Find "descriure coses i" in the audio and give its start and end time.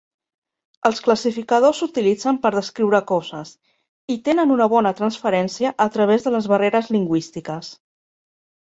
2.57-4.19